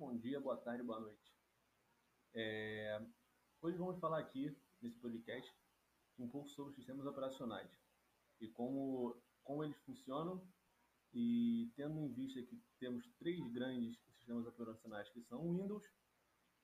bom 0.00 0.16
dia, 0.16 0.40
boa 0.40 0.56
tarde, 0.56 0.82
boa 0.82 0.98
noite. 0.98 1.30
É... 2.32 3.06
Hoje 3.60 3.76
vamos 3.76 4.00
falar 4.00 4.18
aqui, 4.18 4.56
nesse 4.80 4.98
podcast, 4.98 5.54
um 6.18 6.26
pouco 6.26 6.48
sobre 6.48 6.70
os 6.70 6.76
sistemas 6.76 7.04
operacionais 7.04 7.70
e 8.40 8.48
como, 8.48 9.22
como 9.44 9.62
eles 9.62 9.76
funcionam 9.82 10.42
e 11.12 11.70
tendo 11.76 12.00
em 12.00 12.10
vista 12.14 12.42
que 12.42 12.58
temos 12.78 13.06
três 13.18 13.46
grandes 13.52 14.00
sistemas 14.14 14.46
operacionais 14.46 15.10
que 15.10 15.20
são 15.20 15.46
o 15.46 15.52
Windows, 15.52 15.84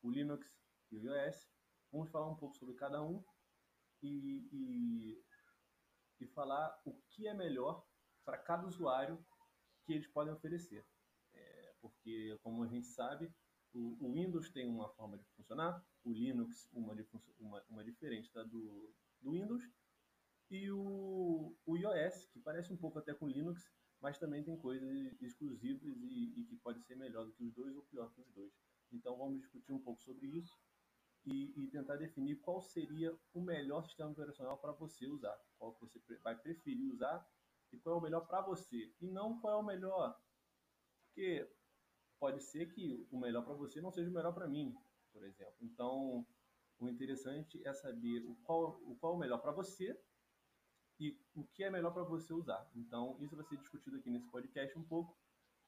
o 0.03 0.11
Linux 0.11 0.51
e 0.91 0.97
o 0.97 1.03
iOS, 1.03 1.47
vamos 1.93 2.11
falar 2.11 2.31
um 2.31 2.37
pouco 2.37 2.57
sobre 2.57 2.75
cada 2.75 3.03
um 3.03 3.23
e, 4.03 4.49
e, 4.51 5.25
e 6.21 6.27
falar 6.29 6.81
o 6.87 6.95
que 7.11 7.29
é 7.29 7.35
melhor 7.35 7.87
para 8.25 8.39
cada 8.39 8.67
usuário 8.67 9.23
que 9.85 9.93
eles 9.93 10.07
podem 10.07 10.33
oferecer. 10.33 10.87
Porque, 12.07 12.39
como 12.41 12.63
a 12.63 12.69
gente 12.69 12.87
sabe, 12.87 13.29
o, 13.75 13.97
o, 14.01 14.13
Windows 14.13 14.49
tem 14.51 14.69
uma 14.69 14.89
forma 14.91 15.19
de 15.19 15.25
funcionar, 15.35 15.85
o 16.05 16.13
Linux 16.13 16.71
uma, 16.73 16.95
uma, 17.41 17.65
uma 17.69 17.83
diferente 17.83 18.33
da 18.33 18.45
do, 18.45 18.95
do 19.21 19.33
Windows, 19.33 19.69
e 20.49 20.71
o, 20.71 21.53
o 21.67 21.77
iOS, 21.77 22.29
que 22.29 22.39
parece 22.39 22.73
um 22.73 22.77
pouco 22.77 23.01
até 23.01 23.13
com 23.13 23.25
o 23.25 23.29
Linux, 23.29 23.69
mas 24.01 24.19
também 24.19 24.45
tem 24.45 24.57
coisas 24.57 25.21
exclusivas 25.21 25.83
e, 25.83 26.43
e, 26.43 26.45
que 26.45 26.55
pode 26.59 26.81
ser 26.85 26.95
melhor 26.95 27.27
do 27.27 27.33
que 27.33 27.43
os 27.43 27.53
dois 27.53 27.75
ou 27.75 27.83
pior 27.83 28.09
que 28.15 28.21
os 28.21 28.33
dois. 28.33 28.53
Então 28.93 29.19
vamos 29.19 29.41
discutir 29.41 29.73
um 29.73 29.83
pouco 29.83 30.01
sobre 30.01 30.29
isso 30.29 30.57
e, 31.25 31.53
e 31.61 31.67
tentar 31.73 31.97
definir 31.97 32.37
qual 32.37 32.63
seria 32.63 33.13
o 33.35 33.41
melhor 33.41 33.83
sistema 33.85 34.11
operacional 34.11 34.59
para 34.59 34.71
você 34.71 35.09
usar, 35.09 35.37
qual 35.59 35.77
você 35.81 36.01
vai 36.23 36.39
preferir 36.39 36.89
usar 36.89 37.29
e 37.73 37.81
qual 37.81 37.97
é 37.97 37.99
o 37.99 38.03
melhor 38.03 38.29
para 38.29 38.43
você 38.43 38.95
e 39.01 39.09
não 39.09 39.41
qual 39.41 39.55
é 39.55 39.57
o 39.57 39.67
melhor, 39.67 40.17
porque 41.17 41.51
pode 42.19 42.43
ser 42.43 42.73
que 42.73 43.07
o 43.11 43.19
melhor 43.19 43.45
para 43.45 43.55
você 43.55 43.81
não 43.81 43.91
seja 43.91 44.11
o 44.11 44.15
melhor 44.15 44.33
para 44.33 44.49
mim, 44.49 44.75
por 45.13 45.25
exemplo. 45.25 45.57
Então 45.61 46.27
o 46.79 46.89
interessante 46.89 47.61
é 47.67 47.73
saber 47.73 48.25
o 48.25 48.35
qual 48.45 48.81
o 48.85 48.97
qual 48.97 49.15
é 49.15 49.17
o 49.17 49.19
melhor 49.19 49.39
para 49.39 49.53
você 49.53 49.99
e 50.99 51.19
o 51.35 51.45
que 51.45 51.63
é 51.63 51.71
melhor 51.71 51.93
para 51.93 52.03
você 52.05 52.33
usar. 52.33 52.69
Então, 52.75 53.19
isso 53.21 53.37
vai 53.37 53.45
ser 53.45 53.59
discutido 53.59 53.97
aqui 53.97 54.11
nesse 54.11 54.29
podcast 54.31 54.79
um 54.79 54.85
pouco 54.85 55.17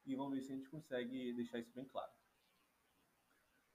e 0.07 0.17
vamos 0.17 0.35
ver 0.35 0.43
se 0.43 0.53
a 0.53 0.57
gente 0.57 0.71
consegue 0.71 1.33
deixar 1.35 1.59
isso 1.59 1.73
bem 1.75 1.85
claro. 1.87 2.11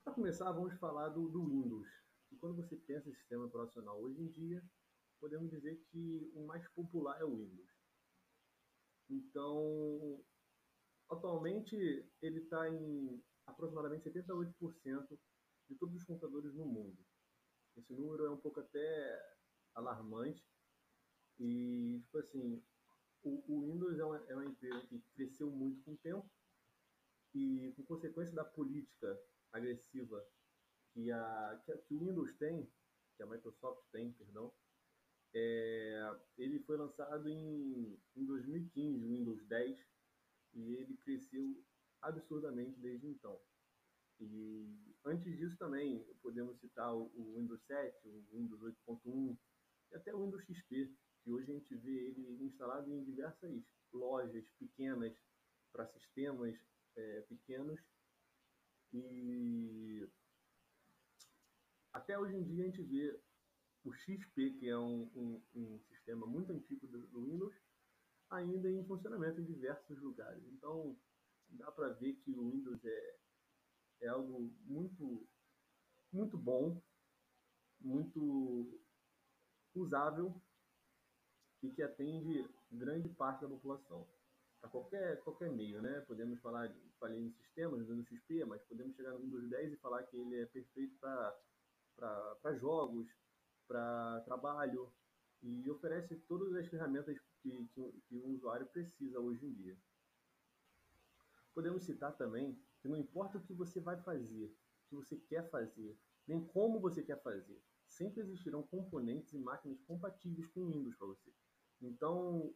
Para 0.03 0.13
começar, 0.13 0.51
vamos 0.51 0.73
falar 0.79 1.09
do, 1.09 1.29
do 1.29 1.45
Windows. 1.45 1.87
E 2.31 2.35
quando 2.37 2.55
você 2.55 2.75
pensa 2.75 3.09
em 3.09 3.13
sistema 3.13 3.45
operacional 3.45 4.01
hoje 4.01 4.19
em 4.19 4.27
dia, 4.27 4.63
podemos 5.19 5.49
dizer 5.49 5.77
que 5.91 6.31
o 6.33 6.45
mais 6.45 6.67
popular 6.69 7.19
é 7.21 7.23
o 7.23 7.37
Windows. 7.37 7.69
Então, 9.09 10.25
atualmente 11.13 11.75
ele 12.21 12.39
está 12.39 12.69
em 12.69 13.23
aproximadamente 13.45 14.09
78% 14.09 15.19
de 15.69 15.75
todos 15.75 15.95
os 15.95 16.03
computadores 16.03 16.53
no 16.53 16.65
mundo. 16.65 16.97
Esse 17.77 17.93
número 17.93 18.25
é 18.25 18.29
um 18.29 18.37
pouco 18.37 18.59
até 18.59 19.35
alarmante, 19.73 20.43
e, 21.39 21.99
tipo 22.03 22.17
assim, 22.19 22.63
o, 23.23 23.43
o 23.47 23.65
Windows 23.65 23.97
é 23.97 24.05
uma, 24.05 24.17
é 24.27 24.35
uma 24.35 24.45
empresa 24.45 24.85
que 24.87 24.99
cresceu 25.15 25.49
muito 25.49 25.83
com 25.83 25.93
o 25.93 25.97
tempo 25.97 26.29
e, 27.33 27.73
com 27.75 27.83
consequência 27.83 28.33
da 28.35 28.45
política 28.45 29.19
agressiva 29.51 30.25
que, 30.93 31.11
a, 31.11 31.61
que, 31.65 31.71
a, 31.71 31.77
que 31.77 31.93
o 31.93 31.99
Windows 31.99 32.33
tem, 32.37 32.69
que 33.17 33.23
a 33.23 33.25
Microsoft 33.25 33.83
tem, 33.91 34.11
perdão, 34.13 34.53
é, 35.35 36.19
ele 36.37 36.59
foi 36.59 36.77
lançado 36.77 37.27
em, 37.27 37.99
em 38.15 38.25
2015, 38.25 39.03
o 39.03 39.09
Windows 39.09 39.43
10, 39.47 39.79
e 40.53 40.75
ele 40.75 40.97
cresceu 40.97 41.63
absurdamente 42.01 42.79
desde 42.79 43.07
então. 43.07 43.39
E 44.19 44.95
antes 45.05 45.37
disso 45.37 45.57
também 45.57 46.03
podemos 46.21 46.59
citar 46.59 46.93
o, 46.95 47.35
Windows 47.35 47.61
7, 47.65 48.07
o 48.07 48.37
Windows 48.37 48.61
8.1 48.61 49.37
e 49.91 49.95
até 49.95 50.13
o 50.13 50.23
Windows 50.23 50.43
XP, 50.43 50.93
que 51.23 51.31
hoje 51.31 51.51
a 51.51 51.55
gente 51.55 51.75
vê 51.75 52.07
ele 52.07 52.43
instalado 52.43 52.91
em 52.91 53.03
diversas 53.03 53.63
lojas 53.91 54.45
pequenas 54.59 55.15
para 55.71 55.87
sistemas 55.87 56.55
é, 56.95 57.21
pequenos 57.21 57.79
e 58.93 60.07
até 61.91 62.17
hoje 62.17 62.35
em 62.35 62.43
dia 62.43 62.63
a 62.63 62.65
gente 62.67 62.81
vê 62.83 63.19
o 63.83 63.91
XP, 63.91 64.51
que 64.59 64.69
é 64.69 64.77
um, 64.77 65.09
um, 65.15 65.41
um 65.55 65.79
sistema 65.89 66.25
muito 66.25 66.51
antigo 66.51 66.87
do, 66.87 67.25
Windows, 67.25 67.55
ainda 68.33 68.69
em 68.69 68.83
funcionamento 68.85 69.39
em 69.39 69.45
diversos 69.45 69.99
lugares. 70.01 70.43
Então 70.53 70.97
dá 71.49 71.71
para 71.71 71.89
ver 71.89 72.13
que 72.15 72.31
o 72.31 72.49
Windows 72.49 72.83
é, 72.83 73.15
é 74.01 74.07
algo 74.07 74.51
muito, 74.65 75.27
muito 76.11 76.37
bom, 76.37 76.81
muito 77.79 78.79
usável 79.75 80.41
e 81.61 81.69
que 81.71 81.81
atende 81.81 82.47
grande 82.71 83.09
parte 83.09 83.41
da 83.41 83.49
população. 83.49 84.07
Para 84.59 84.69
qualquer, 84.69 85.21
qualquer 85.23 85.51
meio, 85.51 85.81
né? 85.81 86.01
Podemos 86.01 86.39
falar, 86.39 86.73
falei 86.99 87.19
em 87.19 87.31
sistemas, 87.33 87.87
no 87.87 88.05
XP, 88.05 88.45
mas 88.45 88.61
podemos 88.63 88.95
chegar 88.95 89.11
no 89.11 89.19
Windows 89.19 89.49
10 89.49 89.73
e 89.73 89.77
falar 89.77 90.03
que 90.03 90.17
ele 90.17 90.39
é 90.39 90.45
perfeito 90.45 90.97
para 90.99 92.57
jogos, 92.57 93.07
para 93.67 94.21
trabalho, 94.21 94.91
e 95.41 95.69
oferece 95.69 96.15
todas 96.27 96.53
as 96.55 96.67
ferramentas 96.67 97.17
que, 97.43 97.67
que, 97.67 97.91
que 98.07 98.15
o 98.15 98.29
usuário 98.29 98.65
precisa 98.67 99.19
hoje 99.19 99.45
em 99.45 99.53
dia. 99.53 99.77
Podemos 101.53 101.83
citar 101.83 102.15
também 102.17 102.57
que 102.81 102.87
não 102.87 102.97
importa 102.97 103.37
o 103.37 103.43
que 103.43 103.53
você 103.53 103.79
vai 103.79 104.01
fazer, 104.01 104.45
o 104.45 104.89
que 104.89 104.95
você 104.95 105.17
quer 105.17 105.49
fazer, 105.51 105.95
nem 106.25 106.43
como 106.47 106.79
você 106.79 107.03
quer 107.03 107.21
fazer, 107.21 107.61
sempre 107.85 108.21
existirão 108.21 108.63
componentes 108.63 109.33
e 109.33 109.37
máquinas 109.37 109.79
compatíveis 109.81 110.47
com 110.47 110.65
Windows 110.67 110.95
para 110.95 111.07
você. 111.07 111.31
Então, 111.81 112.53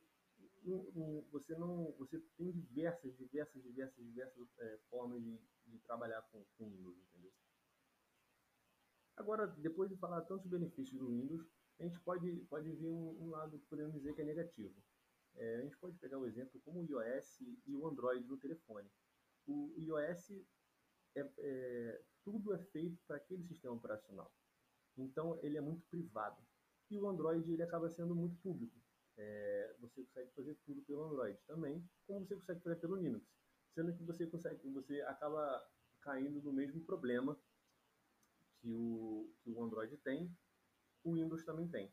você 1.31 1.56
não, 1.56 1.94
você 1.97 2.20
tem 2.38 2.52
diversas, 2.52 3.16
diversas, 3.18 3.62
diversas, 3.62 4.03
diversas 4.03 4.47
é, 4.59 4.80
formas 4.90 5.22
de, 5.22 5.40
de, 5.68 5.80
trabalhar 5.80 6.22
com, 6.31 6.44
com 6.58 6.70
Windows, 6.70 6.97
entendeu? 6.97 7.31
Agora, 9.16 9.47
depois 9.47 9.90
de 9.90 9.97
falar 9.97 10.22
tantos 10.22 10.47
benefícios 10.47 10.97
do 11.00 11.09
Windows, 11.09 11.46
a 11.80 11.84
gente 11.84 12.00
pode, 12.02 12.32
pode 12.50 12.72
ver 12.72 12.90
um, 12.90 13.24
um 13.24 13.30
lado 13.30 13.60
que 13.60 13.66
podemos 13.68 13.94
dizer 13.94 14.14
que 14.14 14.22
é 14.22 14.26
negativo. 14.26 14.76
É, 15.36 15.58
a 15.58 15.62
gente 15.62 15.78
pode 15.78 15.98
pegar 15.98 16.18
o 16.18 16.26
exemplo 16.26 16.60
como 16.62 16.80
o 16.80 16.86
iOS 16.86 17.42
e 17.66 17.76
o 17.76 17.88
Android 17.88 18.26
no 18.28 18.38
telefone. 18.38 18.90
O 19.46 19.74
iOS, 19.78 20.32
é, 21.16 21.32
é 21.38 22.02
tudo 22.24 22.54
é 22.54 22.58
feito 22.58 23.00
para 23.06 23.18
aquele 23.18 23.44
sistema 23.44 23.76
operacional. 23.76 24.32
Então, 24.98 25.40
ele 25.44 25.58
é 25.58 25.62
muito 25.62 25.86
privado. 25.88 26.42
E 26.90 26.98
o 26.98 27.08
Android, 27.08 27.52
ele 27.52 27.62
acaba 27.62 27.90
sendo 27.90 28.16
muito 28.16 28.36
público 28.38 28.76
é, 29.18 29.76
você 29.80 30.04
consegue 30.04 30.32
fazer 30.32 30.56
tudo 30.64 30.82
pelo 30.84 31.04
Android 31.06 31.40
também, 31.48 31.84
como 32.06 32.26
você 32.26 32.36
consegue 32.36 32.62
fazer 32.62 32.76
pelo 32.78 32.96
Linux. 32.96 33.26
Sendo 33.74 33.94
que 33.94 34.04
você 34.04 34.28
consegue, 34.28 34.70
você 34.70 35.02
acaba 35.02 35.68
caindo 36.02 36.42
no 36.42 36.54
mesmo 36.54 36.82
problema 36.82 37.38
que 38.59 38.72
o, 38.72 39.32
que 39.42 39.50
o 39.50 39.64
Android 39.64 39.98
tem, 39.98 40.32
o 41.09 41.13
Windows 41.13 41.44
também 41.44 41.68
tem. 41.68 41.91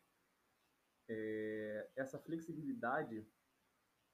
É, 1.08 1.90
essa 1.96 2.18
flexibilidade 2.18 3.26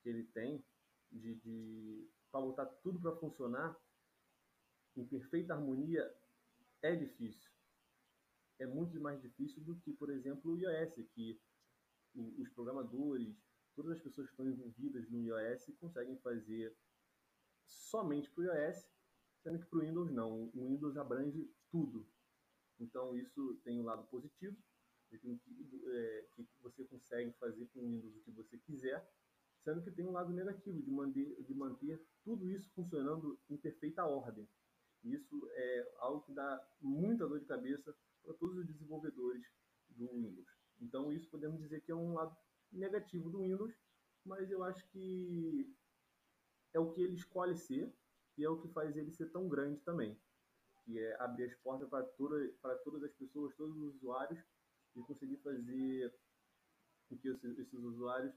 que 0.03 0.09
ele 0.09 0.25
tem 0.25 0.65
de, 1.11 1.35
de 1.37 2.11
para 2.31 2.41
botar 2.41 2.67
tudo 2.67 3.01
para 3.01 3.17
funcionar 3.17 3.77
em 4.97 5.07
perfeita 5.07 5.55
harmonia 5.55 6.13
é 6.83 6.95
difícil. 6.95 7.51
É 8.59 8.67
muito 8.67 9.01
mais 9.01 9.21
difícil 9.21 9.63
do 9.65 9.77
que, 9.77 9.93
por 9.93 10.11
exemplo, 10.11 10.53
o 10.53 10.59
iOS, 10.59 10.95
que 11.15 11.41
os 12.15 12.49
programadores, 12.51 13.37
todas 13.75 13.93
as 13.93 14.03
pessoas 14.03 14.27
que 14.27 14.33
estão 14.33 14.49
envolvidas 14.49 15.09
no 15.09 15.23
iOS 15.23 15.73
conseguem 15.79 16.19
fazer 16.19 16.77
somente 17.67 18.31
para 18.31 18.43
o 18.43 18.45
iOS, 18.45 18.87
sendo 19.43 19.59
que 19.59 19.67
para 19.67 19.79
o 19.79 19.83
Windows 19.83 20.11
não. 20.11 20.51
O 20.55 20.69
Windows 20.69 20.97
abrange 20.97 21.51
tudo. 21.71 22.07
Então 22.79 23.17
isso 23.17 23.55
tem 23.65 23.81
um 23.81 23.85
lado 23.85 24.05
positivo, 24.09 24.57
é, 25.17 26.27
que 26.35 26.47
você 26.63 26.85
consegue 26.85 27.33
fazer 27.33 27.67
com 27.69 27.81
o 27.81 27.89
Windows 27.89 28.17
o 28.17 28.21
que 28.21 28.31
você 28.31 28.59
quiser, 28.59 29.09
sendo 29.63 29.83
que 29.83 29.91
tem 29.91 30.07
um 30.07 30.13
lado 30.13 30.33
negativo 30.33 30.83
de 30.83 30.91
manter, 30.91 31.43
de 31.43 31.55
manter 31.55 32.03
tudo 32.25 32.49
isso 32.49 32.71
funcionando 32.75 33.39
em 33.49 33.57
perfeita 33.57 34.05
ordem. 34.05 34.49
Isso 35.03 35.49
é 35.53 35.95
algo 35.99 36.23
que 36.23 36.33
dá 36.33 36.63
muita 36.81 37.27
dor 37.27 37.41
de 37.41 37.47
cabeça 37.47 37.95
para 38.23 38.35
todos 38.35 38.59
os 38.59 38.67
desenvolvedores 38.67 39.45
do 39.89 40.07
Windows. 40.13 40.49
Então 40.81 41.13
isso 41.13 41.29
podemos 41.29 41.61
dizer 41.61 41.81
que 41.83 41.91
é 41.91 41.95
um 41.95 42.15
lado 42.15 42.37
negativo 42.73 43.31
do 43.31 43.41
Windows, 43.41 43.75
mas 44.25 44.51
eu 44.51 44.63
acho 44.63 44.87
que 44.91 45.75
é 46.73 46.79
o 46.79 46.93
que 46.93 47.03
ele 47.03 47.15
escolhe 47.15 47.57
ser 47.57 47.93
e 48.37 48.45
é 48.45 48.49
o 48.49 48.61
que 48.61 48.69
faz 48.69 48.97
ele 48.97 49.11
ser 49.11 49.31
tão 49.31 49.49
grande 49.49 49.81
também, 49.81 50.19
que 50.85 50.99
é 50.99 51.21
abrir 51.21 51.45
as 51.45 51.55
portas 51.57 51.89
para, 51.89 52.05
toda, 52.05 52.49
para 52.61 52.77
todas 52.79 53.03
as 53.03 53.13
pessoas, 53.13 53.55
todos 53.57 53.77
os 53.77 53.97
usuários 53.97 54.43
e 54.97 55.03
conseguir 55.03 55.37
fazer 55.39 56.15
com 57.09 57.19
que 57.19 57.29
esses 57.29 57.75
usuários 57.75 58.35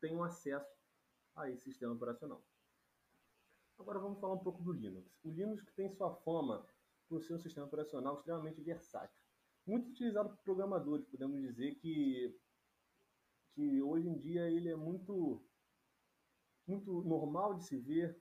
tenham 0.00 0.22
acesso 0.22 0.72
a 1.34 1.50
esse 1.50 1.64
sistema 1.64 1.94
operacional. 1.94 2.44
Agora 3.78 3.98
vamos 3.98 4.20
falar 4.20 4.34
um 4.34 4.42
pouco 4.42 4.62
do 4.62 4.72
Linux. 4.72 5.10
O 5.24 5.30
Linux 5.30 5.64
tem 5.74 5.90
sua 5.94 6.14
fama 6.22 6.66
por 7.08 7.22
ser 7.22 7.34
um 7.34 7.38
sistema 7.38 7.66
operacional 7.66 8.16
extremamente 8.16 8.60
versátil. 8.60 9.20
Muito 9.66 9.90
utilizado 9.90 10.30
por 10.30 10.38
programadores, 10.44 11.06
podemos 11.06 11.40
dizer 11.40 11.74
que, 11.76 12.38
que 13.54 13.82
hoje 13.82 14.08
em 14.08 14.18
dia 14.18 14.48
ele 14.50 14.68
é 14.68 14.76
muito, 14.76 15.42
muito 16.66 17.02
normal 17.02 17.54
de 17.54 17.64
se 17.64 17.78
ver 17.78 18.16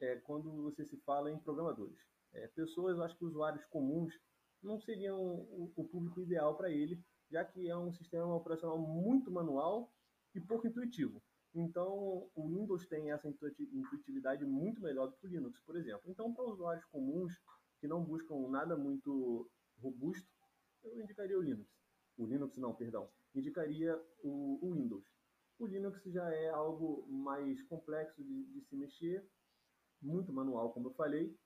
é, 0.00 0.16
quando 0.16 0.62
você 0.62 0.84
se 0.84 0.96
fala 0.98 1.30
em 1.30 1.38
programadores. 1.40 1.98
É, 2.32 2.46
pessoas, 2.48 2.96
eu 2.98 3.02
acho 3.02 3.16
que 3.16 3.24
usuários 3.24 3.64
comuns 3.66 4.14
não 4.62 4.78
seriam 4.80 5.20
o, 5.20 5.72
o 5.76 5.84
público 5.84 6.20
ideal 6.20 6.56
para 6.56 6.70
ele, 6.70 7.02
já 7.30 7.44
que 7.44 7.68
é 7.68 7.76
um 7.76 7.92
sistema 7.92 8.34
operacional 8.34 8.78
muito 8.78 9.30
manual 9.30 9.92
e 10.34 10.40
pouco 10.40 10.66
intuitivo. 10.66 11.22
Então, 11.54 12.30
o 12.34 12.48
Windows 12.48 12.86
tem 12.86 13.10
essa 13.10 13.28
intuitividade 13.28 14.44
muito 14.44 14.82
melhor 14.82 15.08
do 15.08 15.16
que 15.16 15.26
o 15.26 15.30
Linux, 15.30 15.60
por 15.60 15.76
exemplo. 15.76 16.02
Então, 16.06 16.32
para 16.32 16.44
usuários 16.44 16.84
comuns 16.86 17.32
que 17.80 17.88
não 17.88 18.04
buscam 18.04 18.48
nada 18.48 18.76
muito 18.76 19.50
robusto, 19.80 20.28
eu 20.84 21.00
indicaria 21.00 21.38
o 21.38 21.42
Linux. 21.42 21.68
O 22.16 22.26
Linux 22.26 22.56
não, 22.58 22.74
perdão. 22.74 23.10
Indicaria 23.34 23.96
o, 24.22 24.58
o 24.66 24.74
Windows. 24.74 25.04
O 25.58 25.66
Linux 25.66 26.02
já 26.04 26.28
é 26.32 26.50
algo 26.50 27.06
mais 27.08 27.62
complexo 27.64 28.22
de, 28.22 28.44
de 28.44 28.60
se 28.62 28.76
mexer, 28.76 29.28
muito 30.00 30.32
manual, 30.32 30.72
como 30.72 30.88
eu 30.88 30.94
falei, 30.94 31.36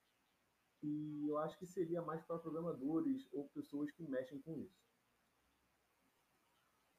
e 0.83 1.29
eu 1.29 1.39
acho 1.39 1.59
que 1.59 1.67
seria 1.67 2.03
mais 2.03 2.23
para 2.25 2.39
programadores 2.39 3.29
ou 3.33 3.49
pessoas 3.51 3.91
que 3.93 4.03
mexem 4.03 4.41
com 4.43 4.59
isso. 4.59 4.83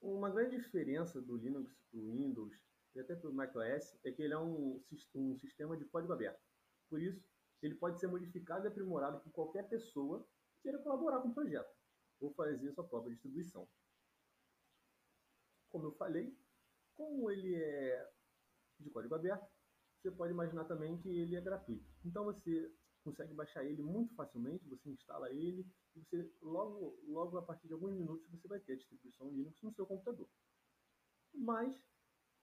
Uma 0.02 0.30
grande 0.30 0.58
diferença 0.58 1.22
do 1.22 1.38
Linux 1.38 1.74
para 1.90 2.00
o 2.00 2.12
Windows 2.12 2.54
e 2.96 3.00
até 3.00 3.16
para 3.16 3.30
o 3.30 3.34
macOS 3.34 3.98
é 4.04 4.12
que 4.12 4.22
ele 4.22 4.34
é 4.34 4.40
um, 4.40 4.82
um 5.16 5.38
sistema 5.38 5.76
de 5.78 5.86
código 5.86 6.14
aberto. 6.14 6.42
Por 6.90 7.02
isso, 7.02 7.24
ele 7.62 7.76
pode 7.76 8.00
ser 8.00 8.08
modificado 8.08 8.66
e 8.66 8.68
aprimorado 8.68 9.20
por 9.22 9.32
qualquer 9.32 9.68
pessoa 9.68 10.26
que 10.56 10.64
queira 10.64 10.80
colaborar 10.80 11.22
com 11.22 11.30
o 11.30 11.34
projeto 11.34 11.74
ou 12.20 12.34
fazer 12.34 12.72
sua 12.74 12.88
própria 12.88 13.14
distribuição. 13.14 13.68
Como 15.70 15.88
eu 15.88 15.92
falei, 15.94 16.38
como 16.96 17.32
ele 17.32 17.56
é 17.56 18.12
de 18.80 18.90
código 18.90 19.16
aberto, 19.16 19.50
você 20.02 20.12
pode 20.12 20.34
imaginar 20.34 20.66
também 20.66 20.98
que 20.98 21.10
ele 21.10 21.36
é 21.36 21.42
gratuito. 21.42 21.90
Então 22.06 22.26
você 22.26 22.72
consegue 23.04 23.34
baixar 23.34 23.64
ele 23.64 23.84
muito 23.84 24.14
facilmente, 24.16 24.68
você 24.68 24.90
instala 24.90 25.32
ele 25.32 25.66
e 25.96 26.00
você 26.00 26.32
logo, 26.42 27.00
logo 27.08 27.38
a 27.38 27.42
partir 27.42 27.68
de 27.68 27.74
alguns 27.74 27.94
minutos 27.94 28.30
você 28.30 28.48
vai 28.48 28.60
ter 28.60 28.74
a 28.74 28.78
distribuição 28.78 29.30
Linux 29.30 29.62
no 29.62 29.74
seu 29.74 29.86
computador. 29.86 30.30
Mas, 31.34 31.76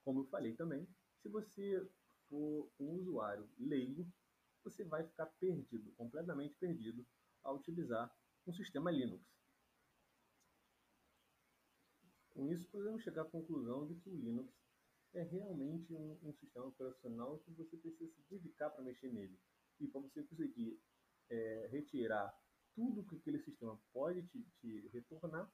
como 0.05 0.21
eu 0.21 0.27
falei 0.27 0.55
também, 0.55 0.87
se 1.23 1.29
você 1.29 1.89
for 2.29 2.71
um 2.79 2.93
usuário 2.93 3.49
leigo, 3.59 4.07
você 4.63 4.85
vai 4.85 5.05
ficar 5.05 5.27
perdido, 5.27 5.91
completamente 5.93 6.55
perdido, 6.57 7.07
ao 7.43 7.57
utilizar 7.57 8.15
um 8.47 8.53
sistema 8.53 8.91
Linux. 8.91 9.25
Com 12.31 12.47
isso, 12.47 12.69
podemos 12.69 13.03
chegar 13.03 13.23
à 13.23 13.25
conclusão 13.25 13.87
de 13.87 13.95
que 13.97 14.11
o 14.11 14.17
Linux 14.17 14.55
é 15.13 15.23
realmente 15.23 15.93
um, 15.93 16.19
um 16.23 16.33
sistema 16.35 16.67
operacional 16.67 17.39
que 17.39 17.51
você 17.53 17.77
precisa 17.77 18.09
se 18.13 18.23
dedicar 18.31 18.71
para 18.71 18.85
mexer 18.85 19.13
nele. 19.13 19.39
E 19.81 19.89
para 19.89 20.01
você 20.01 20.23
conseguir 20.23 20.81
é, 21.29 21.69
retirar 21.71 22.33
tudo 22.75 23.05
que 23.05 23.17
aquele 23.17 23.39
sistema 23.41 23.81
pode 23.93 24.23
te, 24.29 24.43
te, 24.61 24.89
retornar, 24.89 25.51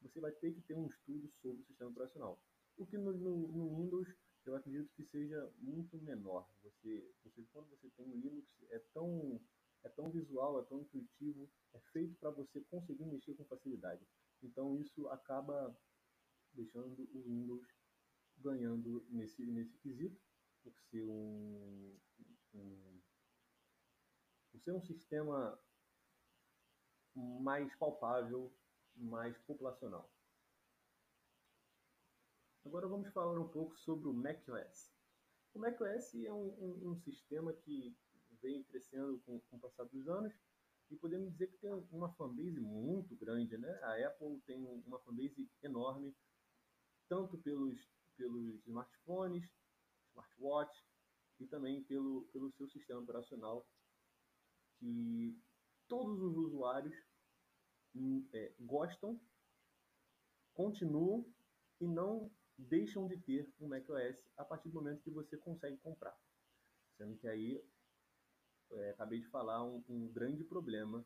você 0.00 0.20
vai 0.20 0.32
ter 0.32 0.52
que 0.52 0.60
ter 0.62 0.74
um 0.74 0.86
estudo 0.86 1.30
sobre 1.40 1.62
o 1.62 1.66
sistema 1.66 1.90
operacional. 1.90 2.42
O 2.76 2.86
que 2.86 2.98
no, 2.98 3.12
no, 3.12 3.48
no 3.48 3.76
Windows 3.76 4.08
eu 4.44 4.56
acredito 4.56 4.92
que 4.94 5.04
seja 5.04 5.50
muito 5.58 5.96
menor. 6.02 6.48
Você, 6.62 7.14
você 7.22 7.42
quando 7.52 7.68
você 7.70 7.88
tem 7.90 8.10
o 8.10 8.16
Linux 8.16 8.46
é 8.70 8.78
tão 8.92 9.40
é 9.84 9.88
tão 9.90 10.10
visual, 10.10 10.60
é 10.60 10.64
tão 10.64 10.80
intuitivo, 10.80 11.50
é 11.74 11.80
feito 11.92 12.16
para 12.16 12.30
você 12.30 12.60
conseguir 12.62 13.04
mexer 13.04 13.34
com 13.34 13.44
facilidade. 13.44 14.06
Então 14.42 14.78
isso 14.78 15.06
acaba 15.08 15.76
deixando 16.54 17.02
o 17.12 17.22
Windows 17.22 17.66
ganhando 18.38 19.04
nesse, 19.10 19.44
nesse 19.44 19.76
quesito, 19.78 20.18
por 20.62 20.74
ser 20.90 21.04
um, 21.04 21.96
um, 22.54 23.00
por 24.54 24.60
ser 24.60 24.72
um 24.72 24.80
sistema 24.80 25.58
mais 27.12 27.74
palpável, 27.74 28.54
mais 28.94 29.36
populacional. 29.38 30.08
Agora 32.64 32.86
vamos 32.86 33.12
falar 33.12 33.38
um 33.38 33.48
pouco 33.48 33.76
sobre 33.80 34.06
o 34.08 34.12
macOS. 34.12 34.92
O 35.54 35.58
macOS 35.58 36.14
é 36.14 36.32
um, 36.32 36.54
um, 36.60 36.90
um 36.90 36.96
sistema 37.00 37.52
que 37.52 37.96
vem 38.40 38.62
crescendo 38.62 39.20
com, 39.26 39.40
com 39.40 39.56
o 39.56 39.60
passar 39.60 39.84
dos 39.86 40.06
anos 40.06 40.32
e 40.88 40.96
podemos 40.96 41.32
dizer 41.32 41.48
que 41.48 41.58
tem 41.58 41.72
uma 41.90 42.12
fanbase 42.14 42.60
muito 42.60 43.16
grande, 43.16 43.58
né? 43.58 43.72
A 43.82 44.06
Apple 44.06 44.40
tem 44.46 44.64
uma 44.86 45.00
fanbase 45.00 45.50
enorme, 45.62 46.14
tanto 47.08 47.38
pelos, 47.38 47.76
pelos 48.16 48.64
smartphones, 48.66 49.50
smartwatch 50.10 50.86
e 51.40 51.46
também 51.48 51.82
pelo, 51.82 52.28
pelo 52.32 52.52
seu 52.52 52.68
sistema 52.68 53.00
operacional 53.00 53.66
que 54.84 55.34
todos 55.88 56.20
os 56.20 56.36
usuários 56.36 56.94
hum, 57.94 58.28
é, 58.34 58.52
gostam, 58.60 59.18
continuam 60.52 61.26
e 61.80 61.88
não 61.88 62.30
deixam 62.58 63.08
de 63.08 63.16
ter 63.16 63.50
um 63.58 63.66
macOS 63.66 64.14
a 64.36 64.44
partir 64.44 64.68
do 64.68 64.74
momento 64.74 65.02
que 65.02 65.10
você 65.10 65.38
consegue 65.38 65.78
comprar. 65.78 66.14
Sendo 66.98 67.16
que 67.16 67.26
aí, 67.26 67.64
é, 68.72 68.90
acabei 68.90 69.20
de 69.20 69.28
falar, 69.28 69.64
um, 69.64 69.82
um 69.88 70.12
grande 70.12 70.44
problema 70.44 71.02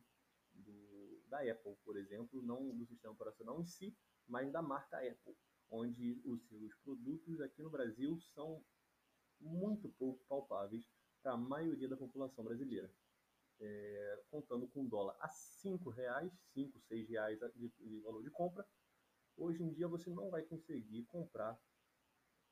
do, 0.53 1.23
da 1.27 1.39
Apple, 1.39 1.77
por 1.85 1.97
exemplo, 1.97 2.43
não 2.43 2.77
do 2.77 2.85
sistema 2.85 3.15
operacional 3.15 3.61
em 3.61 3.67
si, 3.67 3.97
mas 4.27 4.51
da 4.51 4.61
marca 4.61 4.99
Apple, 4.99 5.37
onde 5.71 6.21
os 6.25 6.43
seus 6.49 6.75
produtos 6.83 7.41
aqui 7.41 7.63
no 7.63 7.71
Brasil 7.71 8.19
são 8.35 8.61
muito 9.41 9.89
pouco 9.91 10.25
palpáveis 10.27 10.85
para 11.23 11.33
a 11.33 11.37
maioria 11.37 11.89
da 11.89 11.97
população 11.97 12.43
brasileira. 12.43 12.93
É, 13.61 14.23
contando 14.31 14.69
com 14.69 14.87
dólar 14.87 15.17
a 15.21 15.27
R$ 15.27 15.91
reais, 15.97 16.33
5, 16.55 16.81
6 16.81 17.09
reais 17.09 17.39
de, 17.57 17.69
de 17.81 18.01
valor 18.01 18.23
de 18.23 18.31
compra, 18.31 18.65
Hoje 19.39 19.63
em 19.63 19.73
dia 19.73 19.87
você 19.87 20.11
não 20.11 20.31
vai 20.31 20.43
conseguir 20.43 21.05
comprar 21.05 21.57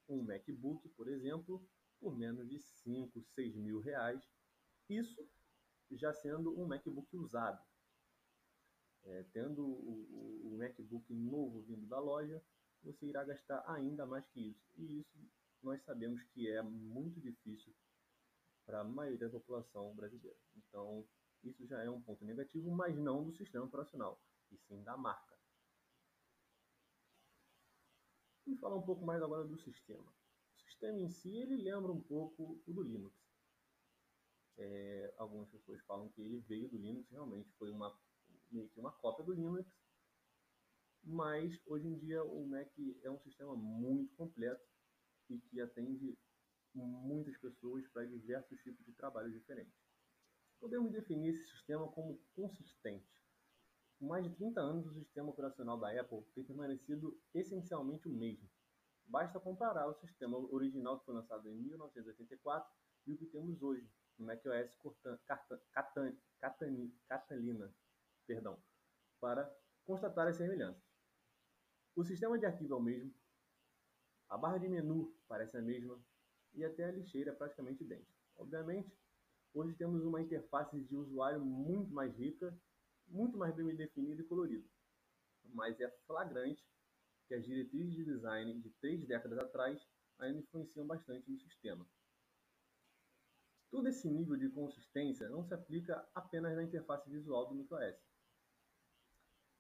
um 0.09 0.23
MacBook, 0.23 0.89
por 0.91 1.09
exemplo, 1.09 1.69
por 1.99 2.17
menos 2.17 2.49
de 2.49 2.61
5, 2.61 3.21
6 3.35 3.57
mil 3.57 3.81
reais. 3.81 4.23
Isso 4.89 5.29
já 5.91 6.13
sendo 6.13 6.57
um 6.57 6.65
MacBook 6.65 7.17
usado. 7.17 7.61
É, 9.03 9.25
tendo 9.33 9.67
o, 9.67 10.53
o, 10.53 10.57
MacBook 10.57 11.13
novo 11.13 11.61
vindo 11.63 11.87
da 11.87 11.99
loja, 11.99 12.41
você 12.85 13.07
irá 13.07 13.25
gastar 13.25 13.65
ainda 13.69 14.07
mais 14.07 14.25
que 14.29 14.51
isso. 14.51 14.65
E 14.77 15.01
isso 15.01 15.19
nós 15.61 15.83
sabemos 15.83 16.23
que 16.23 16.49
é 16.49 16.63
muito 16.63 17.21
difícil 17.21 17.75
para 18.67 18.81
a 18.81 18.85
maioria 18.85 19.29
da 19.29 19.31
população 19.31 19.95
brasileira. 19.95 20.39
Então, 20.57 21.09
isso 21.43 21.65
já 21.67 21.83
é 21.83 21.89
um 21.89 22.03
ponto 22.03 22.25
negativo, 22.25 22.71
mas 22.71 22.97
não 22.99 23.25
do 23.25 23.33
sistema 23.33 23.65
operacional, 23.65 24.21
e 24.51 24.59
sim 24.59 24.83
da 24.83 24.97
marca. 24.97 25.37
Vamos 28.45 28.61
falar 28.61 28.77
um 28.77 28.83
pouco 28.83 29.05
mais 29.05 29.23
agora 29.23 29.45
do 29.45 29.59
sistema. 29.59 30.13
O 30.57 30.61
sistema 30.61 31.01
em 31.01 31.09
si, 31.09 31.37
ele 31.37 31.57
lembra 31.57 31.93
um 31.93 32.03
pouco 32.03 32.61
o 32.67 32.73
do 32.73 32.83
Linux. 32.83 33.17
É, 34.59 35.15
algumas 35.19 35.49
pessoas 35.51 35.81
falam 35.83 36.09
que 36.11 36.21
ele 36.21 36.41
veio 36.41 36.69
do 36.69 36.79
Linux, 36.79 37.09
realmente 37.11 37.51
foi 37.53 37.71
uma, 37.71 37.97
meio 38.51 38.69
que 38.71 38.81
uma 38.81 38.93
cópia 38.93 39.25
do 39.25 39.33
Linux, 39.33 39.71
mas 41.05 41.61
hoje 41.67 41.87
em 41.87 41.99
dia 41.99 42.25
o 42.25 42.47
Mac 42.47 42.73
é 43.03 43.11
um 43.11 43.21
sistema 43.21 43.55
muito 43.55 44.15
completo 44.17 44.67
e 45.29 45.39
que 45.39 45.61
atende 45.61 46.19
muitas 46.85 47.37
pessoas 47.39 47.87
para 47.89 48.07
diversos 48.07 48.61
tipos 48.63 48.85
de 48.85 48.93
trabalhos 48.93 49.33
diferentes. 49.33 49.75
Podemos 50.61 50.93
definir 50.93 51.31
esse 51.31 51.45
sistema 51.51 51.87
como 51.89 52.21
consistente. 52.35 53.07
Por 53.99 54.09
mais 54.09 54.25
de 54.25 54.31
30 54.35 54.61
anos, 54.61 54.87
o 54.87 54.95
sistema 54.95 55.31
operacional 55.31 55.79
da 55.79 55.89
Apple 55.99 56.23
tem 56.35 56.45
permanecido 56.45 57.19
essencialmente 57.35 58.09
o 58.09 58.13
mesmo. 58.13 58.49
Basta 59.07 59.41
comparar 59.41 59.87
o 59.87 59.95
sistema 59.95 60.37
original 60.37 60.99
que 60.99 61.07
foi 61.07 61.15
lançado 61.15 61.49
em 61.49 61.55
1984 61.55 62.71
e 63.07 63.13
o 63.13 63.17
que 63.17 63.27
temos 63.27 63.63
hoje, 63.63 63.89
no 64.19 64.27
macOS 64.27 64.77
Catalina, 67.09 67.75
perdão, 68.27 68.59
para 69.21 69.51
constatar 69.85 70.27
as 70.27 70.37
semelhanças. 70.37 70.83
O 71.95 72.05
sistema 72.05 72.39
de 72.39 72.45
arquivo 72.45 72.75
é 72.75 72.77
o 72.77 72.83
mesmo, 72.83 73.15
a 74.29 74.37
barra 74.37 74.59
de 74.59 74.69
menu 74.69 75.17
parece 75.29 75.57
a 75.57 75.63
mesma 75.63 75.99
e 76.57 76.65
até 76.65 76.85
a 76.85 76.91
lixeira 76.91 77.33
praticamente 77.33 77.85
idêntica. 77.85 78.13
Obviamente, 78.37 78.93
hoje 79.55 79.75
temos 79.75 80.03
uma 80.05 80.21
interface 80.21 80.81
de 80.81 80.97
usuário 80.97 81.41
muito 81.45 81.93
mais 81.93 82.17
rica 82.17 82.53
muito 83.09 83.37
mais 83.37 83.55
bem 83.55 83.75
definido 83.75 84.21
e 84.21 84.25
colorido. 84.25 84.69
Mas 85.55 85.81
é 85.81 85.89
flagrante 86.07 86.65
que 87.29 87.35
as 87.35 87.45
diretrizes 87.45 87.95
de 87.95 88.05
design 88.05 88.61
de 88.61 88.71
três 88.81 89.07
décadas 89.07 89.39
atrás 89.39 89.81
ainda 90.19 90.39
influenciam 90.39 90.87
bastante 90.87 91.31
no 91.31 91.39
sistema. 91.39 91.87
Todo 93.71 93.89
esse 93.89 94.09
nível 94.09 94.37
de 94.37 94.49
consistência 94.49 95.29
não 95.29 95.45
se 95.45 95.53
aplica 95.53 96.09
apenas 96.15 96.55
na 96.55 96.63
interface 96.63 97.11
visual 97.11 97.49
do 97.49 97.55
macOS. 97.55 97.97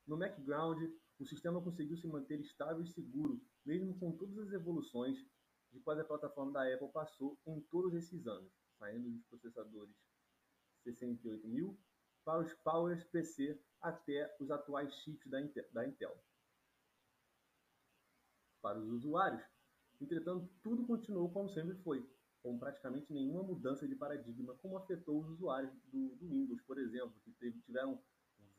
No 0.06 0.16
background, 0.16 0.80
o 1.18 1.24
sistema 1.26 1.60
conseguiu 1.60 1.96
se 1.96 2.06
manter 2.06 2.40
estável 2.40 2.82
e 2.82 2.86
seguro, 2.86 3.44
mesmo 3.64 3.98
com 3.98 4.12
todas 4.12 4.38
as 4.38 4.52
evoluções 4.52 5.18
de 5.76 5.82
quais 5.82 6.00
a 6.00 6.04
plataforma 6.04 6.52
da 6.52 6.74
Apple 6.74 6.90
passou 6.90 7.38
em 7.46 7.60
todos 7.60 7.94
esses 7.94 8.26
anos, 8.26 8.50
saindo 8.78 9.10
dos 9.10 9.22
processadores 9.24 9.94
68000 10.82 11.78
para 12.24 12.40
os 12.40 12.52
Powers 12.54 13.04
PC 13.04 13.60
até 13.80 14.34
os 14.40 14.50
atuais 14.50 14.92
chips 14.94 15.28
da 15.30 15.86
Intel. 15.86 16.16
Para 18.62 18.78
os 18.78 18.88
usuários, 18.88 19.44
entretanto, 20.00 20.50
tudo 20.62 20.86
continuou 20.86 21.30
como 21.30 21.48
sempre 21.50 21.76
foi, 21.82 22.04
com 22.42 22.58
praticamente 22.58 23.12
nenhuma 23.12 23.42
mudança 23.42 23.86
de 23.86 23.94
paradigma, 23.94 24.56
como 24.56 24.78
afetou 24.78 25.20
os 25.20 25.28
usuários 25.28 25.72
do, 25.92 26.16
do 26.16 26.28
Windows, 26.30 26.60
por 26.62 26.78
exemplo, 26.78 27.14
que 27.22 27.30
teve, 27.32 27.60
tiveram 27.60 28.02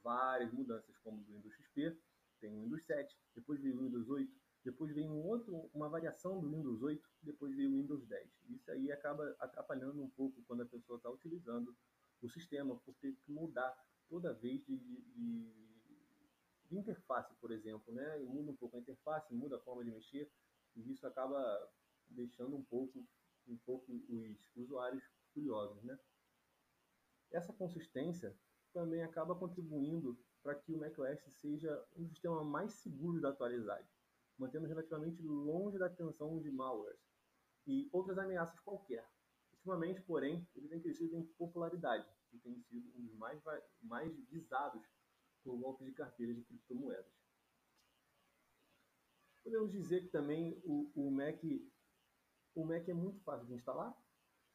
várias 0.04 0.54
mudanças, 0.54 0.96
como 1.00 1.24
do 1.24 1.34
Windows 1.34 1.54
XP, 1.56 2.00
tem 2.40 2.54
o 2.54 2.62
Windows 2.62 2.86
7, 2.86 3.18
depois 3.36 3.60
veio 3.60 3.76
o 3.76 3.80
Windows 3.80 4.08
8, 4.08 4.32
depois 4.64 4.94
veio 4.94 5.12
um 5.12 5.26
outro, 5.26 5.70
uma 5.74 5.90
variação 5.90 6.40
do 6.40 6.50
Windows 6.50 6.82
8, 6.82 7.10
depois 7.22 7.56
veio 7.56 7.72
o 7.72 7.74
Windows 7.74 8.06
10. 8.06 8.30
Isso 8.50 8.72
aí 8.72 8.92
acaba 8.92 9.36
atrapalhando 9.40 10.02
um 10.02 10.10
pouco 10.10 10.42
quando 10.44 10.64
a 10.64 10.66
pessoa 10.66 10.98
está 10.98 11.10
utilizando 11.10 11.76
o 12.22 12.30
sistema, 12.30 12.76
por 12.76 12.94
ter 12.96 13.14
que 13.14 13.32
mudar 13.32 13.76
toda 14.10 14.34
vez 14.34 14.66
de, 14.66 14.78
de, 14.78 15.54
de 16.66 16.78
interface, 16.78 17.34
por 17.36 17.52
exemplo, 17.52 17.94
né? 17.94 18.18
muda 18.20 18.52
um 18.52 18.56
pouco 18.56 18.76
a 18.76 18.80
interface, 18.80 19.34
muda 19.34 19.58
a 19.58 19.60
forma 19.62 19.84
de 19.84 19.92
mexer, 19.92 20.30
e 20.76 20.92
isso 20.92 21.06
acaba 21.06 21.40
deixando 22.10 22.56
um 22.56 22.64
pouco 22.64 23.06
um 23.48 23.58
pouco 23.58 23.92
os 24.10 24.56
usuários 24.56 25.04
curiosos, 25.34 25.82
né? 25.84 25.98
Essa 27.32 27.54
consistência 27.54 28.36
também 28.74 29.02
acaba 29.04 29.36
contribuindo 29.36 30.20
para 30.44 30.56
que 30.56 30.74
o 30.74 30.78
macOS 30.78 31.20
seja 31.30 31.84
um 31.96 32.08
sistema 32.08 32.44
mais 32.44 32.74
seguro 32.74 33.20
de 33.20 33.26
atualizar, 33.26 33.82
mantendo 34.38 34.67
relativamente 34.67 35.22
longe 35.22 35.77
da 35.77 35.88
atenção 35.88 36.39
de 36.39 36.51
malwares 36.51 37.00
e 37.65 37.89
outras 37.91 38.17
ameaças 38.17 38.60
qualquer. 38.62 39.06
Ultimamente, 39.53 40.01
porém, 40.01 40.48
ele 40.56 40.70
tem 40.70 40.82
crescido 40.82 41.15
em 41.15 41.25
popularidade 41.34 42.08
e 42.32 42.38
tem 42.39 42.60
sido 42.62 42.88
um 42.96 43.01
dos 43.01 43.15
mais, 43.15 43.41
mais 43.82 44.15
visados 44.29 44.86
por 45.44 45.58
golpes 45.58 45.88
de 45.88 45.94
carteira 45.94 46.34
de 46.34 46.44
criptomoedas. 46.44 47.12
Podemos 49.44 49.72
dizer 49.72 50.01
que 50.01 50.10
também 50.10 50.62
o, 50.65 50.91
o 50.96 51.10
Mac 51.10 51.41
o 52.58 52.65
Mac 52.65 52.89
é 52.89 52.94
muito 52.94 53.20
fácil 53.22 53.46
de 53.46 53.53
instalar, 53.53 53.96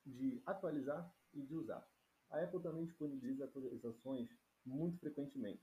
de 0.04 0.42
atualizar 0.44 1.08
e 1.32 1.40
de 1.40 1.54
usar. 1.54 1.88
A 2.30 2.42
Apple 2.42 2.60
também 2.60 2.84
disponibiliza 2.84 3.44
atualizações 3.44 4.28
muito 4.66 4.98
frequentemente, 4.98 5.62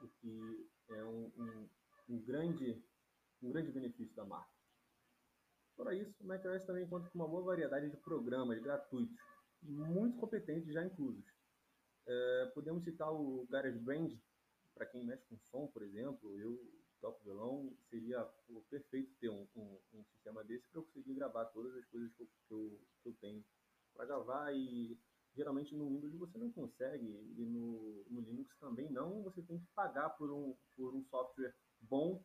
o 0.00 0.08
que 0.08 0.70
é 0.90 1.04
um, 1.04 1.32
um, 1.36 1.68
um 2.10 2.20
grande, 2.20 2.80
um 3.42 3.50
grande 3.50 3.70
benefício 3.70 4.14
da 4.14 4.24
marca. 4.24 4.52
Fora 5.76 5.94
isso, 5.94 6.14
o 6.20 6.26
macOS 6.26 6.64
também 6.64 6.86
conta 6.86 7.08
com 7.10 7.18
uma 7.18 7.28
boa 7.28 7.42
variedade 7.42 7.90
de 7.90 7.96
programas 7.96 8.60
gratuitos, 8.62 9.16
muito 9.62 10.18
competentes 10.18 10.72
já 10.72 10.84
inclusos. 10.84 11.24
É, 12.06 12.52
podemos 12.54 12.84
citar 12.84 13.12
o 13.12 13.46
GarageBand, 13.50 14.16
para 14.74 14.86
quem 14.86 15.04
mexe 15.04 15.24
com 15.26 15.38
som, 15.38 15.66
por 15.68 15.82
exemplo. 15.82 16.38
Eu 16.38 16.60
toco 17.00 17.22
violão, 17.22 17.72
seria 17.90 18.22
pô, 18.46 18.62
perfeito 18.70 19.14
ter 19.20 19.28
um, 19.28 19.46
um, 19.56 19.78
um 19.94 20.04
sistema 20.04 20.42
desse 20.44 20.66
para 20.68 20.80
eu 20.80 20.84
conseguir 20.84 21.14
gravar 21.14 21.44
todas 21.46 21.74
as 21.76 21.84
coisas 21.86 22.12
que 22.14 22.22
eu, 22.22 22.28
que 22.48 22.54
eu, 22.54 22.80
que 23.02 23.08
eu 23.08 23.14
tenho 23.20 23.44
para 23.94 24.06
gravar 24.06 24.52
e 24.54 24.98
geralmente 25.36 25.74
no 25.74 25.88
Windows 25.88 26.14
você 26.14 26.38
não 26.38 26.50
consegue 26.50 27.06
e 27.36 27.44
no, 27.44 28.04
no, 28.08 28.20
Linux 28.20 28.56
também 28.58 28.90
não, 28.90 29.22
você 29.22 29.42
tem 29.42 29.58
que 29.58 29.66
pagar 29.74 30.10
por 30.10 30.30
um, 30.30 30.56
por 30.76 30.94
um 30.94 31.04
software 31.04 31.54
bom 31.80 32.24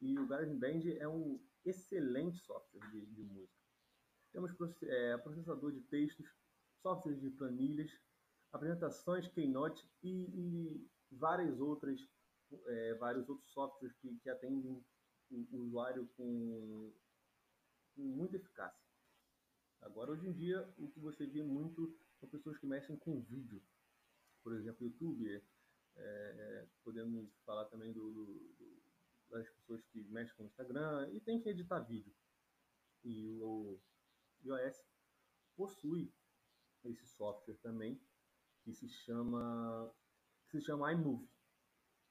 e 0.00 0.18
o 0.18 0.26
GarageBand 0.26 0.96
é 0.98 1.08
um 1.08 1.40
excelente 1.64 2.38
software 2.38 2.90
de, 2.90 3.06
de 3.06 3.22
música. 3.22 3.56
Temos 4.32 4.52
é, 4.82 5.16
processador 5.18 5.72
de 5.72 5.80
textos, 5.82 6.26
software 6.82 7.16
de 7.16 7.30
planilhas, 7.30 7.90
apresentações, 8.52 9.28
Keynote 9.28 9.88
e, 10.02 10.10
e 10.10 10.90
várias 11.10 11.60
outras 11.60 12.00
é, 12.66 12.94
vários 12.94 13.28
outros 13.28 13.50
softwares 13.50 13.96
que, 13.98 14.14
que 14.18 14.30
atendem 14.30 14.70
o, 15.30 15.46
usuário 15.50 16.08
com, 16.16 16.92
com 17.94 18.02
muita 18.02 18.36
eficácia. 18.36 18.86
Agora, 19.80 20.12
hoje 20.12 20.26
em 20.26 20.32
dia, 20.32 20.68
o 20.78 20.88
que 20.88 21.00
você 21.00 21.26
vê 21.26 21.42
muito 21.42 21.96
são 22.18 22.28
pessoas 22.28 22.56
que 22.58 22.66
mexem 22.66 22.96
com 22.96 23.20
vídeo. 23.20 23.62
Por 24.42 24.54
exemplo, 24.54 24.86
YouTube. 24.86 25.28
É, 25.28 25.42
é, 25.98 26.66
podemos 26.84 27.28
falar 27.44 27.64
também 27.66 27.92
do, 27.92 28.10
do, 28.10 28.82
das 29.30 29.48
pessoas 29.50 29.82
que 29.86 30.02
mexem 30.04 30.36
com 30.36 30.44
Instagram 30.44 31.10
e 31.12 31.20
tem 31.20 31.40
que 31.40 31.48
editar 31.48 31.80
vídeo. 31.80 32.14
E 33.04 33.40
o 33.42 33.80
iOS 34.42 34.82
possui 35.54 36.12
esse 36.84 37.06
software 37.06 37.56
também 37.56 38.00
que 38.62 38.72
se 38.72 38.88
chama 38.88 39.92
que 40.48 40.58
se 40.58 40.66
chama 40.66 40.92
iMovie 40.92 41.28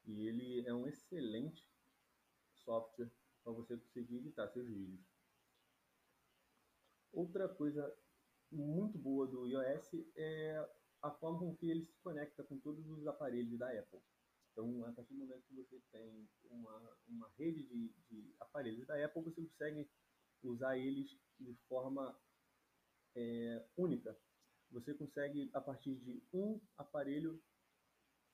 e 0.06 0.28
ele 0.28 0.68
é 0.68 0.74
um 0.74 0.88
excelente 0.88 1.68
software 2.54 3.12
para 3.44 3.54
você 3.54 3.78
conseguir 3.78 4.18
editar 4.18 4.48
seus 4.50 4.68
vídeos. 4.68 5.06
Outra 7.12 7.48
coisa 7.48 7.96
muito 8.52 8.98
boa 8.98 9.28
do 9.28 9.48
iOS 9.48 9.92
é 10.16 10.70
a 11.02 11.12
forma 11.12 11.40
com 11.40 11.56
que 11.56 11.70
ele 11.70 11.86
se 11.86 11.98
conecta 12.00 12.44
com 12.44 12.60
todos 12.60 12.86
os 12.90 13.08
aparelhos 13.08 13.58
da 13.58 13.70
Apple. 13.70 14.02
Então, 14.56 14.86
a 14.86 14.92
partir 14.94 15.14
do 15.14 15.20
momento 15.20 15.44
que 15.50 15.54
você 15.54 15.82
tem 15.92 16.30
uma, 16.50 16.98
uma 17.10 17.30
rede 17.38 17.62
de, 17.64 17.94
de 18.10 18.34
aparelhos 18.40 18.88
da 18.88 19.04
Apple, 19.04 19.22
você 19.22 19.42
consegue 19.42 19.86
usar 20.42 20.78
eles 20.78 21.20
de 21.38 21.54
forma 21.68 22.18
é, 23.14 23.66
única. 23.76 24.18
Você 24.72 24.94
consegue, 24.94 25.50
a 25.54 25.60
partir 25.60 25.96
de 25.96 26.24
um 26.32 26.62
aparelho, 26.78 27.44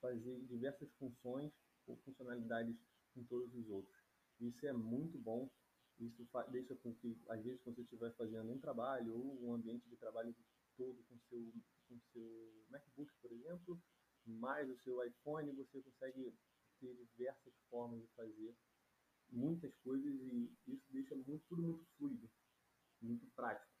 fazer 0.00 0.40
diversas 0.42 0.88
funções 0.92 1.52
ou 1.88 1.96
funcionalidades 2.04 2.76
em 3.16 3.24
todos 3.24 3.52
os 3.56 3.68
outros. 3.68 4.00
Isso 4.38 4.64
é 4.64 4.72
muito 4.72 5.18
bom. 5.18 5.50
Isso 5.98 6.24
deixa 6.52 6.76
com 6.76 6.94
que, 6.94 7.20
às 7.28 7.42
vezes, 7.42 7.60
quando 7.62 7.76
você 7.76 7.82
estiver 7.82 8.12
fazendo 8.14 8.48
um 8.48 8.60
trabalho 8.60 9.12
ou 9.12 9.44
um 9.44 9.54
ambiente 9.54 9.88
de 9.88 9.96
trabalho 9.96 10.32
todo 10.76 11.02
com 11.02 11.18
seu, 11.28 11.52
com 11.88 11.98
seu 12.12 12.66
MacBook, 12.70 13.12
por 13.20 13.32
exemplo, 13.32 13.82
mais 14.26 14.68
o 14.70 14.78
seu 14.78 15.02
iPhone, 15.04 15.52
você 15.52 15.80
consegue 15.82 16.34
ter 16.80 16.94
diversas 16.94 17.54
formas 17.68 18.00
de 18.00 18.08
fazer 18.08 18.56
muitas 19.30 19.74
coisas 19.78 20.12
e 20.20 20.52
isso 20.66 20.92
deixa 20.92 21.14
muito, 21.16 21.44
tudo 21.48 21.62
muito 21.62 21.84
fluido, 21.96 22.30
muito 23.00 23.26
prático, 23.34 23.72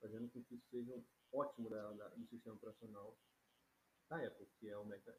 fazendo 0.00 0.30
com 0.30 0.42
que 0.44 0.54
isso 0.54 0.68
seja 0.68 1.02
ótimo 1.32 1.68
da, 1.68 1.92
da, 1.92 2.08
do 2.08 2.26
sistema 2.26 2.56
operacional 2.56 3.18
da 4.08 4.26
Apple, 4.26 4.46
que 4.58 4.68
é 4.68 4.76
o 4.76 4.84
macOS. 4.84 5.16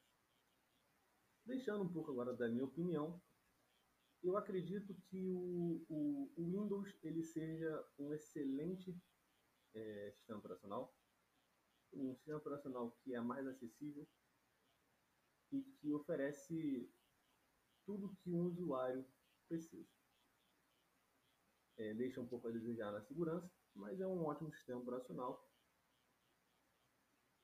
Deixando 1.46 1.84
um 1.84 1.92
pouco 1.92 2.12
agora 2.12 2.34
da 2.34 2.48
minha 2.48 2.64
opinião, 2.64 3.22
eu 4.22 4.38
acredito 4.38 4.96
que 5.10 5.28
o, 5.28 5.86
o, 5.90 6.34
o 6.38 6.46
Windows 6.46 6.98
ele 7.04 7.24
seja 7.24 7.86
um 8.00 8.14
excelente 8.14 8.98
é, 9.74 10.12
sistema 10.12 10.40
operacional, 10.40 10.96
um 11.92 12.16
sistema 12.16 12.38
operacional 12.38 12.92
que 13.04 13.14
é 13.14 13.20
mais 13.20 13.46
acessível 13.46 14.08
e 15.54 15.62
que 15.80 15.94
oferece 15.94 16.92
tudo 17.86 18.16
que 18.24 18.30
um 18.30 18.48
usuário 18.48 19.06
precisa. 19.48 19.88
É, 21.78 21.94
deixa 21.94 22.20
um 22.20 22.28
pouco 22.28 22.48
a 22.48 22.52
desejar 22.52 22.92
na 22.92 23.02
segurança, 23.02 23.50
mas 23.76 24.00
é 24.00 24.08
um 24.08 24.26
ótimo 24.26 24.52
sistema 24.52 24.80
operacional. 24.80 25.48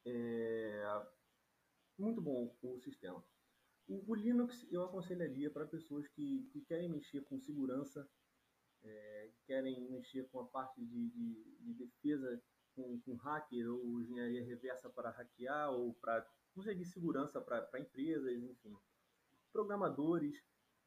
É, 0.05 0.83
muito 1.97 2.21
bom 2.21 2.55
o 2.61 2.79
sistema. 2.79 3.23
O, 3.87 4.13
Linux 4.13 4.67
eu 4.71 4.83
aconselharia 4.83 5.49
para 5.49 5.67
pessoas 5.67 6.07
que, 6.07 6.47
que 6.51 6.61
querem 6.61 6.89
mexer 6.89 7.23
com 7.23 7.39
segurança, 7.39 8.07
é, 8.83 9.31
querem 9.45 9.89
mexer 9.89 10.29
com 10.29 10.39
a 10.39 10.47
parte 10.47 10.79
de, 10.85 11.09
de, 11.09 11.57
de 11.59 11.73
defesa 11.73 12.41
com, 12.75 12.99
com, 13.01 13.15
hacker 13.15 13.67
ou 13.67 13.99
engenharia 13.99 14.45
reversa 14.45 14.89
para 14.91 15.09
hackear 15.09 15.71
ou 15.71 15.95
para 15.95 16.21
conseguir 16.59 16.83
segurança 16.83 17.39
para 17.39 17.79
empresas, 17.79 18.43
enfim. 18.43 18.77
Programadores, 19.53 20.35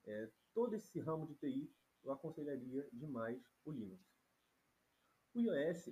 é, 0.05 0.31
todo 0.53 0.75
esse 0.75 1.01
ramo 1.01 1.27
de 1.27 1.35
TI, 1.37 1.75
eu 2.05 2.13
aconselharia 2.13 2.87
demais 2.93 3.43
o 3.65 3.73
Linux. 3.73 4.05
O 5.35 5.41
iOS 5.41 5.91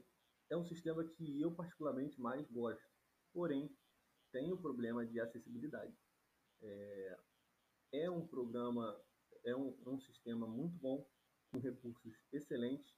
é 0.50 0.56
um 0.56 0.64
sistema 0.64 1.02
que 1.02 1.40
eu 1.40 1.54
particularmente 1.54 2.20
mais 2.20 2.46
gosto, 2.50 2.87
porém 3.32 3.75
tem 4.30 4.52
o 4.52 4.60
problema 4.60 5.06
de 5.06 5.18
acessibilidade. 5.18 5.96
É, 6.60 7.18
é 7.92 8.10
um 8.10 8.26
programa, 8.26 9.02
é 9.44 9.56
um, 9.56 9.75
é 9.87 9.88
um 9.88 9.99
sistema 9.99 10.46
muito 10.46 10.76
bom, 10.76 11.08
com 11.50 11.58
recursos 11.58 12.14
excelentes. 12.30 12.94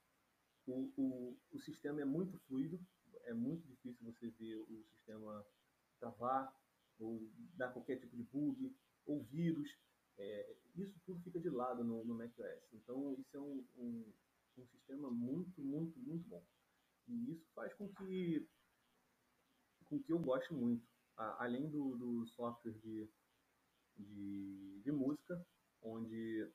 O, 0.66 0.92
o, 0.96 1.38
o 1.52 1.60
sistema 1.60 2.00
é 2.00 2.04
muito 2.04 2.36
fluido, 2.40 2.84
é 3.22 3.32
muito 3.32 3.68
difícil 3.68 4.04
você 4.04 4.30
ver 4.30 4.56
o 4.56 4.84
sistema 4.90 5.46
travar 6.00 6.52
ou 7.02 7.28
dar 7.56 7.72
qualquer 7.72 7.98
tipo 7.98 8.16
de 8.16 8.22
bug 8.24 8.74
ou 9.06 9.22
vírus. 9.24 9.68
É, 10.18 10.56
isso 10.76 10.98
tudo 11.04 11.20
fica 11.22 11.40
de 11.40 11.50
lado 11.50 11.82
no, 11.82 12.04
no 12.04 12.14
macOS. 12.14 12.72
Então, 12.72 13.14
isso 13.18 13.36
é 13.36 13.40
um, 13.40 13.64
um, 13.76 14.12
um 14.58 14.66
sistema 14.66 15.10
muito, 15.10 15.60
muito, 15.60 15.98
muito 15.98 16.28
bom. 16.28 16.44
E 17.08 17.32
isso 17.32 17.46
faz 17.54 17.74
com 17.74 17.88
que, 17.88 18.48
com 19.86 20.00
que 20.00 20.12
eu 20.12 20.18
goste 20.18 20.52
muito. 20.54 20.86
além 21.16 21.68
do, 21.68 21.96
do 21.96 22.26
software 22.26 22.78
de, 22.78 23.08
de, 23.96 24.80
de 24.82 24.92
música, 24.92 25.44
onde 25.82 26.50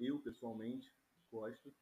eu 0.00 0.18
pessoalmente 0.20 0.92
gosto 1.30 1.72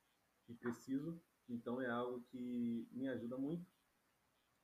e 0.48 0.54
preciso, 0.54 1.20
então 1.48 1.80
é 1.80 1.88
algo 1.88 2.22
que 2.30 2.88
me 2.92 3.08
ajuda 3.08 3.36
muito 3.36 3.66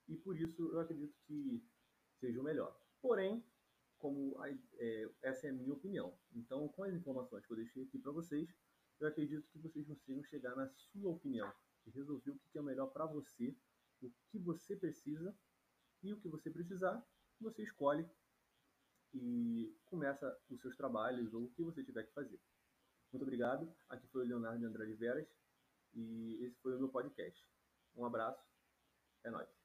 e 0.09 0.17
por 0.17 0.37
isso 0.39 0.71
eu 0.73 0.81
acredito 0.81 1.15
que 1.27 1.63
seja 2.21 2.41
o 2.41 2.45
melhor. 2.45 2.77
Porém, 3.03 3.45
como 3.99 4.43
é, 4.79 5.11
essa 5.23 5.49
é 5.49 5.51
a 5.51 5.53
minha 5.53 5.73
opinião, 5.73 6.17
então 6.33 6.69
com 6.69 6.85
as 6.85 6.95
informações 6.95 7.45
que 7.45 7.53
eu 7.53 7.57
deixei 7.57 7.83
aqui 7.83 7.99
para 7.99 8.13
vocês, 8.13 8.49
eu 9.01 9.09
acredito 9.09 9.47
que 9.49 9.59
vocês 9.59 9.87
consigam 9.87 10.23
chegar 10.25 10.55
na 10.55 10.69
sua 10.69 11.11
opinião 11.11 11.53
e 11.85 11.91
resolver 11.91 12.31
o 12.31 12.39
que 12.39 12.59
é 12.59 12.63
melhor 12.63 12.87
para 12.87 13.05
você, 13.07 13.55
o 14.01 14.11
que 14.31 14.39
você 14.39 14.77
precisa 14.77 15.37
e 16.03 16.13
o 16.13 16.21
que 16.21 16.29
você 16.29 16.51
precisar, 16.51 17.05
você 17.41 17.63
escolhe 17.65 18.09
e 19.13 19.77
começa 19.87 20.41
os 20.49 20.61
seus 20.61 20.77
trabalhos 20.77 21.35
ou 21.35 21.45
o 21.45 21.51
que 21.51 21.63
você 21.63 21.85
tiver 21.85 22.05
que 22.05 22.13
fazer. 22.13 22.41
Muito 23.13 23.23
obrigado. 23.23 23.73
Aqui 23.89 24.07
foi 24.09 24.23
o 24.23 24.27
Leonardo 24.27 24.59
de 24.59 24.65
Andrade 24.65 24.95
Veras 24.95 25.29
e 25.93 26.39
esse 26.45 26.57
foi 26.61 26.75
o 26.75 26.79
meu 26.79 26.89
podcast. 26.89 27.47
Um 27.95 28.05
abraço. 28.05 28.43
É 29.25 29.31
nóis. 29.31 29.62